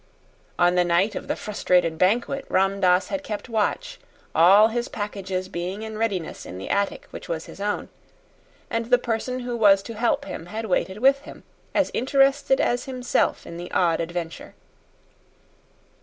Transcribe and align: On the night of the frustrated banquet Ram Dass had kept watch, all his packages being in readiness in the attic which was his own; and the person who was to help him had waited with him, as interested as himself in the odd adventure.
On 0.57 0.73
the 0.73 0.83
night 0.83 1.13
of 1.13 1.27
the 1.27 1.35
frustrated 1.35 1.99
banquet 1.99 2.47
Ram 2.49 2.81
Dass 2.81 3.09
had 3.09 3.23
kept 3.23 3.47
watch, 3.47 3.99
all 4.33 4.69
his 4.69 4.87
packages 4.87 5.47
being 5.47 5.83
in 5.83 5.95
readiness 5.95 6.43
in 6.43 6.57
the 6.57 6.69
attic 6.71 7.05
which 7.11 7.29
was 7.29 7.45
his 7.45 7.61
own; 7.61 7.87
and 8.67 8.87
the 8.87 8.97
person 8.97 9.41
who 9.41 9.55
was 9.55 9.83
to 9.83 9.93
help 9.93 10.25
him 10.25 10.47
had 10.47 10.65
waited 10.65 10.97
with 10.97 11.19
him, 11.19 11.43
as 11.75 11.91
interested 11.93 12.59
as 12.59 12.85
himself 12.85 13.45
in 13.45 13.57
the 13.57 13.69
odd 13.69 13.99
adventure. 13.99 14.55